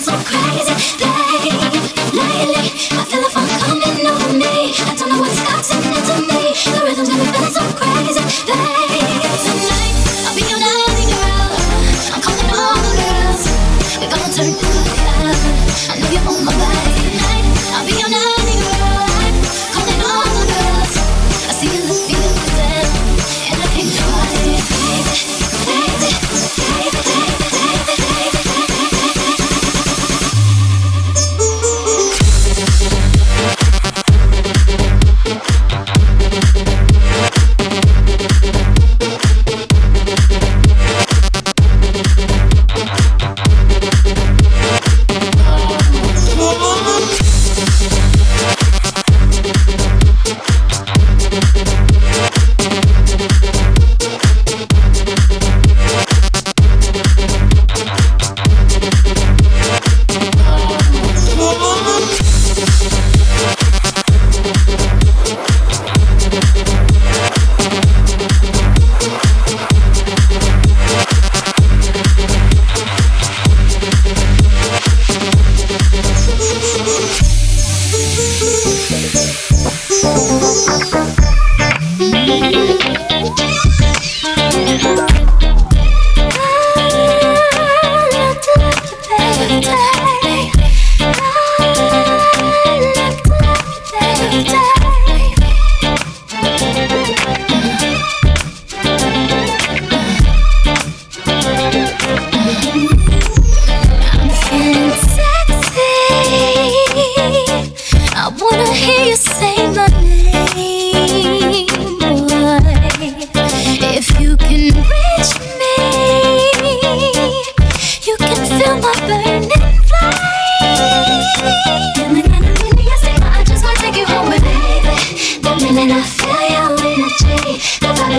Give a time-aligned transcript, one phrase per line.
[0.00, 1.07] so crazy.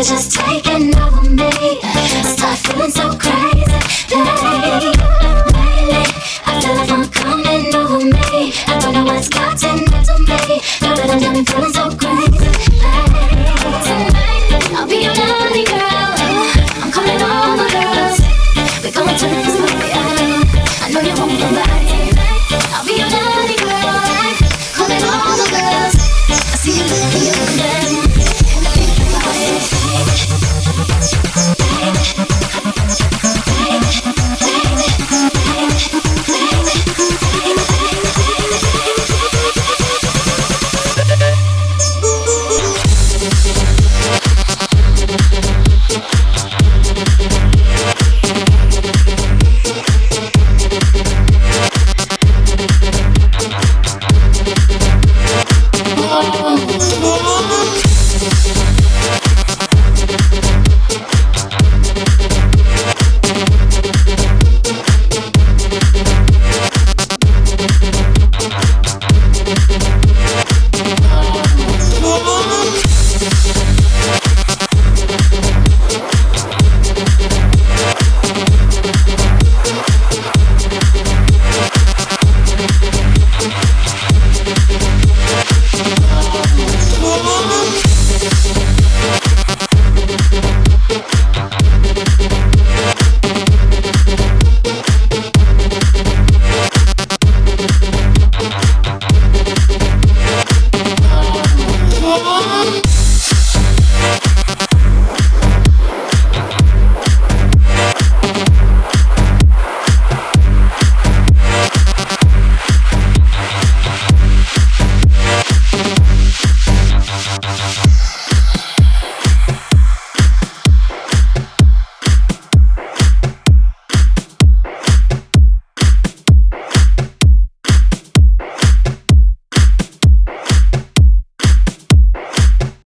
[0.09, 0.39] Just